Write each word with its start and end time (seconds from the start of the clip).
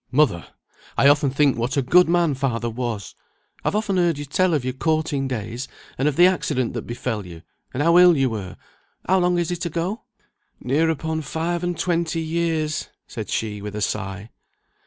"Mother! 0.11 0.47
I 0.97 1.07
often 1.07 1.29
think 1.29 1.55
what 1.55 1.77
a 1.77 1.83
good 1.83 2.09
man 2.09 2.33
father 2.33 2.71
was! 2.71 3.13
I've 3.63 3.75
often 3.75 3.97
heard 3.97 4.17
you 4.17 4.25
tell 4.25 4.55
of 4.55 4.63
your 4.65 4.73
courting 4.73 5.27
days; 5.27 5.67
and 5.95 6.07
of 6.07 6.15
the 6.15 6.25
accident 6.25 6.73
that 6.73 6.87
befell 6.87 7.23
you, 7.23 7.43
and 7.71 7.83
how 7.83 7.99
ill 7.99 8.17
you 8.17 8.31
were. 8.31 8.57
How 9.07 9.19
long 9.19 9.37
is 9.37 9.51
it 9.51 9.63
ago?" 9.63 10.01
"Near 10.59 10.89
upon 10.89 11.21
five 11.21 11.63
and 11.63 11.77
twenty 11.77 12.19
years," 12.21 12.89
said 13.05 13.29
she, 13.29 13.61
with 13.61 13.75
a 13.75 13.81
sigh. 13.81 14.31